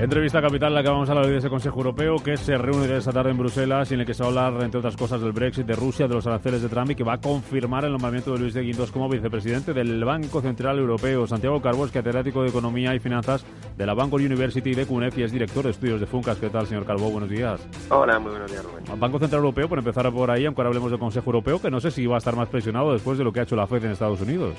[0.00, 2.96] Entrevista capital, la que vamos a hablar hoy de ese Consejo Europeo que se reúne
[2.96, 5.20] esta tarde en Bruselas y en el que se va a hablar, entre otras cosas,
[5.20, 7.92] del Brexit, de Rusia, de los aranceles de Trump y que va a confirmar el
[7.92, 11.26] nombramiento de Luis de Guindos como vicepresidente del Banco Central Europeo.
[11.26, 13.44] Santiago Carbos, catedrático de Economía y Finanzas
[13.76, 16.38] de la Banco University de CUNEF y es director de estudios de Funcas.
[16.38, 17.10] ¿Qué tal, señor Calvo?
[17.10, 17.60] Buenos días.
[17.90, 18.98] Hola, muy buenos días, Rubén.
[18.98, 21.78] Banco Central Europeo, por empezar por ahí, aunque ahora hablemos del Consejo Europeo, que no
[21.78, 23.84] sé si va a estar más presionado después de lo que ha hecho la FED
[23.84, 24.54] en Estados Unidos.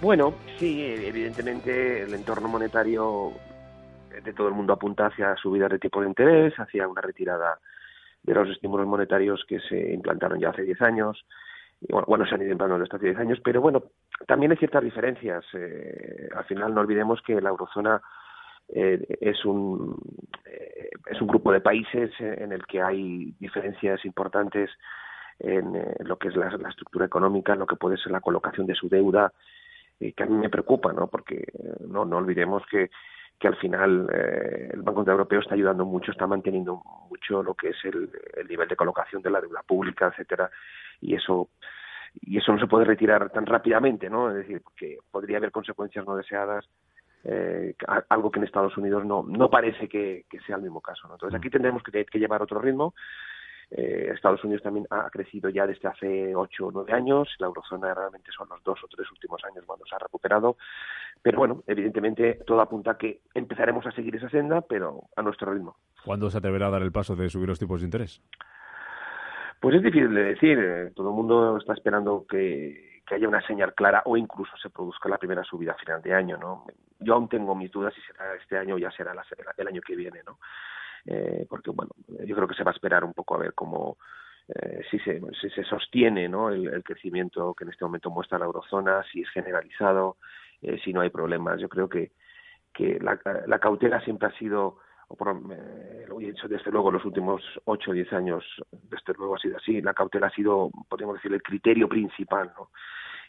[0.00, 3.32] Bueno, sí, evidentemente el entorno monetario
[4.22, 7.58] de todo el mundo apunta hacia subidas de tipo de interés, hacia una retirada
[8.24, 11.24] de los estímulos monetarios que se implantaron ya hace 10 años.
[12.06, 13.84] Bueno, se han ido implantando desde hace 10 años, pero bueno,
[14.26, 15.44] también hay ciertas diferencias.
[15.52, 18.00] Eh, al final no olvidemos que la eurozona
[18.68, 19.94] eh, es un
[20.46, 24.70] eh, es un grupo de países en el que hay diferencias importantes
[25.38, 28.88] en, lo que es la, estructura económica, lo que puede ser la colocación de su
[28.88, 29.32] deuda,
[29.98, 31.08] que a mí me preocupa, ¿no?
[31.08, 31.44] Porque
[31.86, 32.90] no, no olvidemos que
[33.38, 37.54] que al final eh, el Banco Central Europeo está ayudando mucho, está manteniendo mucho lo
[37.54, 38.10] que es el,
[38.48, 40.50] nivel de colocación de la deuda pública, etcétera,
[41.00, 41.50] y eso
[42.20, 44.30] y eso no se puede retirar tan rápidamente, ¿no?
[44.30, 46.64] Es decir, que podría haber consecuencias no deseadas,
[47.24, 47.74] eh,
[48.08, 51.14] algo que en Estados Unidos no no parece que, sea el mismo caso, ¿no?
[51.14, 52.94] Entonces aquí tendremos que, que llevar otro ritmo
[53.76, 57.92] eh, Estados Unidos también ha crecido ya desde hace ocho o nueve años, la eurozona
[57.92, 60.56] realmente son los dos o tres últimos años cuando se ha recuperado,
[61.20, 65.52] pero bueno, evidentemente todo apunta a que empezaremos a seguir esa senda, pero a nuestro
[65.52, 65.76] ritmo.
[66.04, 68.22] ¿Cuándo se atreverá a dar el paso de subir los tipos de interés?
[69.60, 73.44] Pues es difícil de decir, eh, todo el mundo está esperando que, que haya una
[73.46, 76.64] señal clara o incluso se produzca la primera subida a final de año, ¿no?
[77.00, 79.14] Yo aún tengo mis dudas si será este año o ya será
[79.56, 80.38] el año que viene, ¿no?
[81.06, 81.92] Eh, porque bueno,
[82.24, 83.98] yo creo que se va a esperar un poco a ver cómo
[84.48, 86.50] eh, si, se, si se sostiene ¿no?
[86.50, 90.16] el, crecimiento que en este momento muestra la eurozona, si es generalizado,
[90.62, 91.60] eh, si no hay problemas.
[91.60, 92.12] Yo creo que,
[92.72, 97.04] que la, la cautela siempre ha sido, o por, lo he dicho desde luego los
[97.04, 101.16] últimos 8 o 10 años, desde luego ha sido así, la cautela ha sido, podríamos
[101.16, 102.70] decir, el criterio principal, ¿no?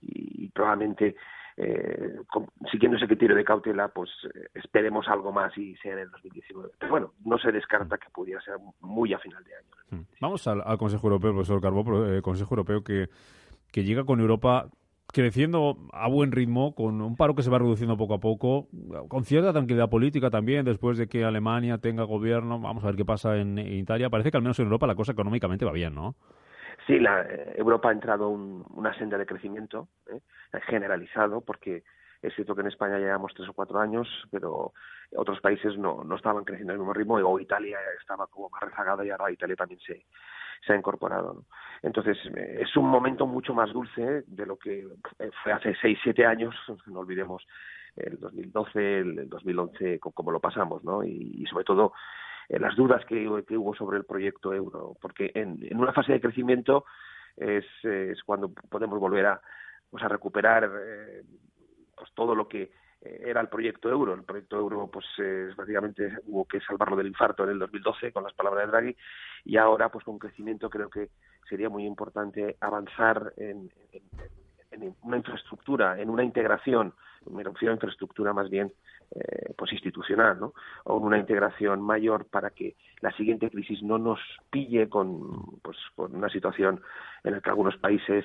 [0.00, 1.14] y probablemente
[1.56, 2.16] eh,
[2.70, 6.70] siguiendo ese criterio de cautela, pues eh, esperemos algo más y sea en el 2019.
[6.78, 10.02] Pero bueno, no se descarta que pudiera ser muy a final de año.
[10.02, 10.06] Mm.
[10.20, 13.08] Vamos al, Consejo Europeo, profesor Carbó, eh, Consejo Europeo que
[13.84, 14.68] llega con Europa
[15.12, 18.68] creciendo a buen ritmo, con un paro que se va reduciendo poco a poco,
[19.08, 22.58] con cierta tranquilidad política también, después de que Alemania tenga gobierno.
[22.58, 24.10] Vamos a ver qué pasa en, Italia.
[24.10, 26.16] Parece que al menos en Europa la cosa económicamente va bien, ¿no?
[26.86, 27.22] Sí, la,
[27.54, 30.20] Europa ha entrado en una senda de crecimiento ¿eh?
[30.66, 31.84] generalizado, porque
[32.22, 34.72] es cierto que en España llevamos tres o cuatro años, pero
[35.16, 39.04] otros países no, no estaban creciendo al mismo ritmo, o Italia estaba como más rezagada
[39.04, 40.06] y ahora Italia también se,
[40.66, 41.44] se ha incorporado.
[41.82, 44.86] Entonces, es un momento mucho más dulce de lo que
[45.42, 46.54] fue hace seis, siete años,
[46.86, 47.44] no olvidemos
[47.96, 51.04] el 2012, el 2011, como lo pasamos, ¿no?
[51.04, 51.92] Y, sobre todo eh,
[52.60, 56.84] las dudas que, hubo sobre el proyecto euro, porque en, en una fase de crecimiento
[57.36, 57.64] es,
[58.24, 59.40] cuando podemos volver a,
[59.90, 61.22] pues a recuperar eh,
[61.96, 62.70] pues todo lo que
[63.02, 64.14] eh, era el proyecto euro.
[64.14, 68.24] El proyecto euro, pues eh, básicamente hubo que salvarlo del infarto en el 2012 con
[68.24, 68.96] las palabras de Draghi
[69.44, 71.10] y ahora, pues con crecimiento, creo que
[71.48, 73.70] sería muy importante avanzar en,
[75.02, 76.94] una infraestructura, en una integración,
[77.30, 78.72] me refiero a infraestructura más bien
[79.14, 80.54] eh, pues institucional, ¿no?
[80.84, 84.18] O una integración mayor para que la siguiente crisis no nos
[84.50, 86.80] pille con, pues, con una situación
[87.22, 88.24] en la que algunos países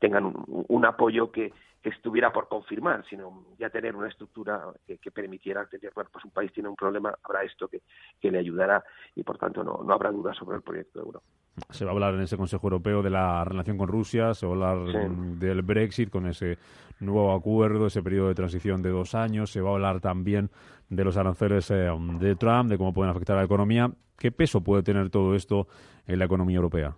[0.00, 1.52] tengan un, apoyo que,
[1.82, 6.52] estuviera por confirmar, sino ya tener una estructura que, permitiera tener, bueno, pues un país
[6.52, 7.80] tiene un problema, habrá esto que,
[8.20, 8.84] que le ayudará
[9.14, 11.22] y por tanto no, no habrá duda sobre el proyecto de euro.
[11.70, 14.52] Se va a hablar en ese Consejo Europeo de la relación con Rusia, se va
[14.52, 14.92] a hablar
[15.38, 16.58] del Brexit con ese
[17.00, 20.50] nuevo acuerdo, ese periodo de transición de dos años, se va a hablar también
[20.88, 23.90] de los aranceles eh, de Trump, de cómo pueden afectar a la economía.
[24.18, 25.68] ¿Qué peso puede tener todo esto
[26.06, 26.94] en la economía europea?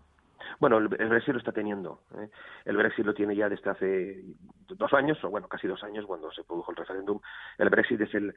[0.59, 2.03] Bueno, el, Brexit lo está teniendo.
[2.19, 2.29] ¿eh?
[2.67, 4.23] El Brexit lo tiene ya desde hace
[4.69, 7.19] dos años, o bueno, casi dos años, cuando se produjo el referéndum.
[7.59, 8.35] El Brexit es el,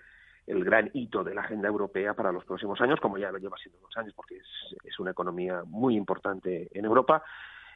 [0.48, 3.58] el gran hito de la agenda europea para los próximos años, como ya lo lleva
[3.58, 7.24] siendo dos años, porque es, es una economía muy importante en Europa.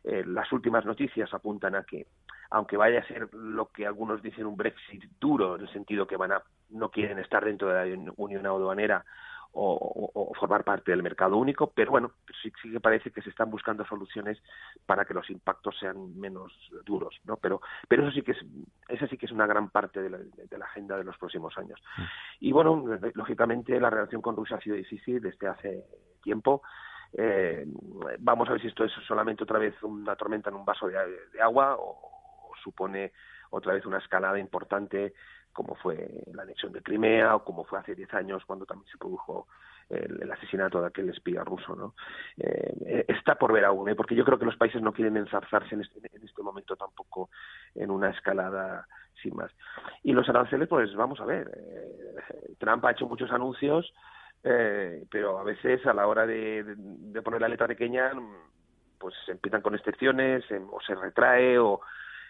[0.03, 2.07] Eh, las últimas noticias apuntan a que,
[2.49, 6.17] aunque vaya a ser lo que algunos dicen un Brexit duro, en el sentido que
[6.17, 9.03] van a, no quieren estar dentro de la Unión Aduanera
[9.59, 12.11] o, formar parte del mercado único, pero bueno,
[12.43, 14.37] sí, sí, que parece que se están buscando soluciones
[14.85, 16.53] para que los impactos sean menos
[16.85, 17.37] duros, ¿no?
[17.37, 18.45] Pero, pero eso sí que es,
[18.87, 21.57] esa sí que es una gran parte de la, de la agenda de los próximos
[21.57, 21.81] años.
[22.39, 25.85] Y bueno, lógicamente la relación con Rusia ha sido difícil desde hace
[26.21, 26.61] tiempo.
[27.13, 27.65] Eh,
[28.19, 30.97] vamos a ver si esto es solamente otra vez una tormenta en un vaso de,
[31.41, 33.13] agua o, supone
[33.51, 35.13] otra vez una escalada importante
[35.57, 38.97] como fue la anexión de Crimea o como fue hace 10 años cuando también se
[38.99, 39.47] produjo
[39.89, 41.75] el, asesinato de aquel espía ruso.
[41.75, 41.95] ¿no?
[42.37, 43.95] Eh, está por ver aún, ¿eh?
[43.95, 47.31] porque yo creo que los países no quieren enzarzarse en este, en este momento tampoco
[47.73, 48.87] en una escalada
[49.23, 49.51] sin más.
[50.03, 51.49] Y los aranceles, pues vamos a ver.
[51.57, 53.91] Eh, Trump ha hecho muchos anuncios,
[54.43, 56.77] eh, pero a veces a la hora de,
[57.23, 58.11] poner la letra pequeña,
[58.99, 61.81] pues empiezan con excepciones o se retrae o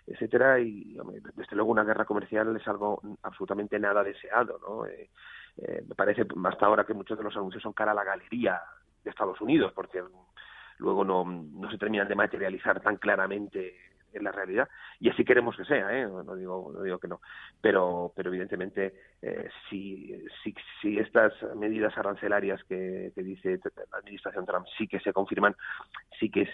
[0.07, 0.97] etcétera y
[1.35, 5.09] desde luego una guerra comercial es algo absolutamente nada deseado no eh,
[5.57, 8.61] eh, me parece hasta ahora que muchos de los anuncios son cara a la galería
[9.03, 10.03] de Estados Unidos, porque
[10.77, 13.75] luego no, no se terminan de materializar tan claramente
[14.13, 14.67] en la realidad
[14.99, 16.07] y así queremos que sea ¿eh?
[16.07, 17.21] no digo no digo que no
[17.61, 23.59] pero pero evidentemente eh, si, si si estas medidas arancelarias que, que dice
[23.91, 25.55] la administración Trump sí que se confirman
[26.19, 26.49] sí que es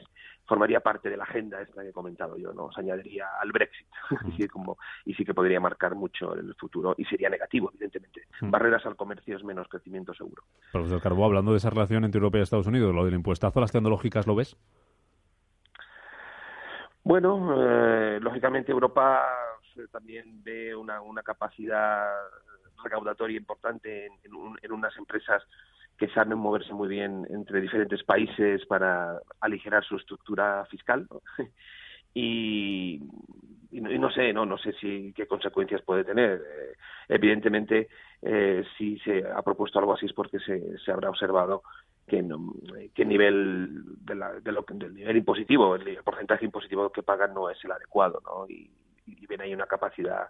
[0.46, 2.72] formaría parte de la agenda esta que he comentado yo, ¿no?
[2.72, 3.88] Se añadiría al Brexit
[4.38, 8.24] y, como, y sí que podría marcar mucho en el futuro y sería negativo, evidentemente.
[8.42, 10.44] Barreras al comercio es menos crecimiento seguro.
[10.72, 13.62] Profesor Carbó, hablando de esa relación entre Europa y Estados Unidos, lo del impuestazo a
[13.62, 14.58] las tecnológicas, ¿lo ves?
[17.04, 19.26] Bueno, eh, lógicamente Europa
[19.92, 22.08] también ve una, capacidad
[22.84, 24.14] recaudatoria importante en,
[24.62, 25.44] en unas empresas
[25.98, 31.08] que saben moverse muy bien entre diferentes países para aligerar su estructura fiscal
[32.14, 33.02] y,
[33.72, 36.42] y, no, sé no no sé si qué consecuencias puede tener.
[36.42, 36.74] Eh,
[37.10, 37.90] evidentemente
[38.22, 41.64] eh, si se ha propuesto algo así es porque se, se habrá observado
[42.08, 42.54] que, no,
[42.94, 47.34] que el nivel de la, de lo, del nivel impositivo el porcentaje impositivo que pagan
[47.34, 48.70] no es el adecuado no y,
[49.06, 50.30] y ven ahí una capacidad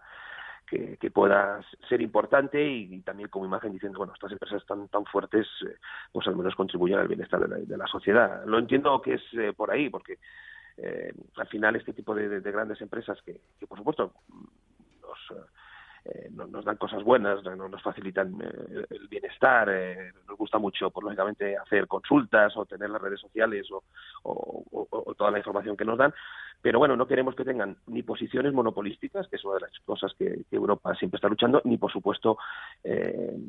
[1.00, 5.48] que, pueda ser importante y, también como imagen diciendo, bueno, estas empresas tan, tan fuertes,
[5.68, 5.76] eh,
[6.12, 8.44] pues al menos contribuyen al bienestar de la, sociedad.
[8.46, 10.18] Lo entiendo que es eh, por ahí, porque
[10.78, 14.14] eh, al final este tipo de, grandes empresas que, que por supuesto,
[15.02, 15.38] los
[16.06, 21.02] eh, nos, dan cosas buenas, nos facilitan eh, el bienestar, eh, nos gusta mucho, pues
[21.06, 23.84] lógicamente, hacer consultas o tener las redes sociales o,
[25.18, 26.14] toda la información que nos dan,
[26.62, 30.14] pero bueno, no queremos que tengan ni posiciones monopolísticas, que es una de las cosas
[30.18, 32.38] que, Europa siempre está luchando, ni por supuesto,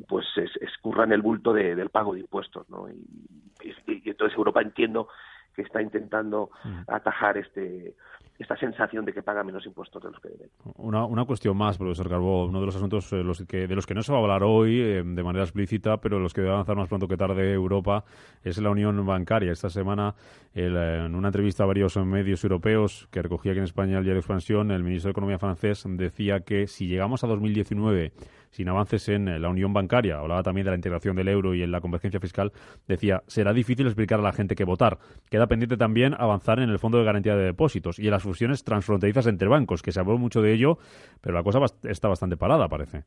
[0.07, 0.25] pues
[0.61, 2.87] escurran el bulto del pago de impuestos, ¿no?
[2.89, 5.07] y entonces Europa entiendo
[5.55, 6.81] que está intentando mm.
[6.87, 7.95] atajar este
[8.37, 10.49] esta sensación de que paga menos impuestos de los que deben.
[10.75, 13.85] Una, una cuestión más, profesor Carbó, uno de los asuntos eh, los que, de los
[13.85, 16.53] que no se va a hablar hoy eh, de manera explícita, pero los que debe
[16.53, 18.03] avanzar más pronto que tarde Europa,
[18.43, 19.51] es la unión bancaria.
[19.53, 20.15] Esta semana,
[20.53, 24.19] eh, en una entrevista a varios medios europeos que recogía aquí en España el diario
[24.19, 28.11] Expansión, el ministro de Economía francés decía que si llegamos a 2019
[28.55, 31.73] sin avances en la unión bancaria, hablaba también de la integración del euro y en
[31.73, 32.53] la convergencia fiscal,
[32.87, 34.97] decía, será difícil explicar a la gente que votar.
[35.29, 38.63] Queda pendiente también avanzar en el Fondo de Garantía de Depósitos y en las fusiones
[38.63, 40.77] transfronterizas entre bancos, que se habló mucho de ello,
[41.19, 43.03] pero la cosa está bastante parada, parece.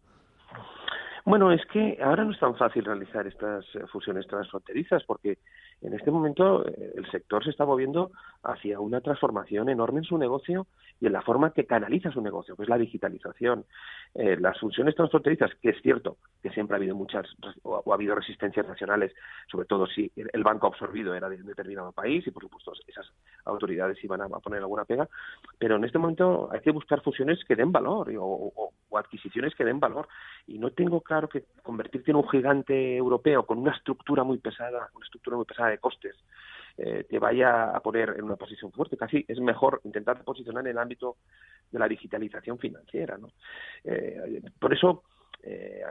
[1.25, 5.39] Bueno, es que ahora no es tan fácil realizar estas eh, fusiones transfronterizas porque
[5.81, 8.11] en este momento eh, el sector se está moviendo
[8.43, 10.67] hacia una transformación enorme en su negocio
[11.01, 13.65] y en la forma que canaliza su negocio, que es la digitalización.
[14.15, 17.27] Eh, las funciones transfronterizas, que es cierto que siempre ha habido muchas
[17.63, 19.13] o, ha habido resistencias nacionales,
[19.51, 23.07] sobre todo si el banco absorbido era de un determinado país y por supuesto esas
[23.45, 25.09] autoridades iban a, poner alguna pega,
[25.59, 29.81] pero en este momento hay que buscar fusiones que den valor o, adquisiciones que den
[29.81, 30.09] valor.
[30.47, 34.89] Y no tengo claro que convertirte en un gigante europeo con una estructura muy pesada,
[34.95, 36.17] una estructura muy pesada de costes,
[36.81, 38.97] eh, te vaya a poner en una posición fuerte.
[38.97, 41.17] Casi es mejor intentar posicionar en el ámbito
[41.73, 43.19] de la digitalización financiera.
[43.19, 43.31] ¿no?
[43.83, 45.03] Eh, por eso,
[45.43, 45.83] eh,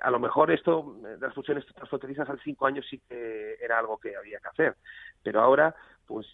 [0.00, 3.98] a lo mejor esto de las fusiones transfronterizas al cinco años sí que era algo
[3.98, 4.76] que había que hacer,
[5.22, 5.74] pero ahora,
[6.06, 6.26] pues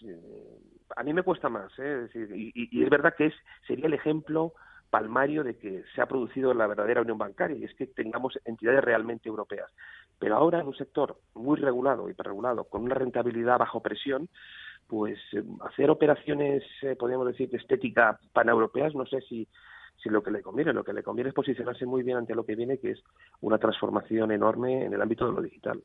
[0.95, 1.71] a mí me cuesta más.
[1.77, 3.33] y, y, es verdad que es
[3.67, 4.53] sería el ejemplo
[4.89, 8.83] palmario de que se ha producido la verdadera unión bancaria y es que tengamos entidades
[8.83, 9.71] realmente europeas.
[10.17, 14.29] Pero ahora en un sector muy regulado, y hiperregulado, con una rentabilidad bajo presión,
[14.87, 19.47] pues eh, hacer operaciones, eh, podríamos decir, de estética paneuropeas, no sé si
[20.01, 20.73] si lo que le conviene.
[20.73, 23.03] Lo que le conviene es posicionarse muy bien ante lo que viene, que es
[23.41, 25.81] una transformación enorme en el ámbito de lo digital.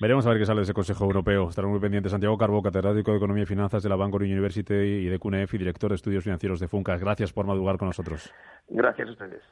[0.00, 1.48] Veremos a ver qué sale de ese Consejo Europeo.
[1.48, 2.12] Estaremos muy pendientes.
[2.12, 5.58] Santiago Carbo, catedrático de Economía y Finanzas de la Bank University y de CUNEF y
[5.58, 7.00] director de Estudios Financieros de FUNCAS.
[7.00, 8.32] Gracias por madrugar con nosotros.
[8.68, 9.42] Gracias a ustedes.